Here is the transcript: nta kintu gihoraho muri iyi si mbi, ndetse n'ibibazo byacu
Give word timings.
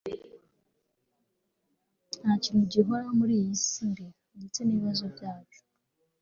nta 2.21 2.33
kintu 2.43 2.63
gihoraho 2.71 3.11
muri 3.19 3.33
iyi 3.41 3.53
si 3.65 3.83
mbi, 3.89 4.05
ndetse 4.37 4.59
n'ibibazo 4.63 5.05
byacu 5.15 5.59